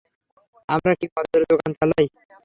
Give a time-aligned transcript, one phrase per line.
[0.69, 2.05] আমরা কি মদের দোকান চালাই!